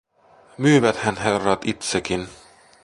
[0.61, 2.23] Myyväthän herrat itsekin.